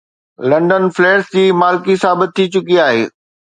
London 0.49 0.83
flats 0.95 1.27
جي 1.35 1.43
مالڪي 1.61 1.95
ثابت 2.07 2.29
ٿي 2.35 2.45
چڪي 2.53 2.75
آهي. 2.89 3.03